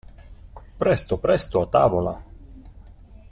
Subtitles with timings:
[0.77, 2.23] Presto, presto a tavola!